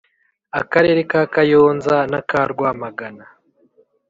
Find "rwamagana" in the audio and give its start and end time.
2.51-3.25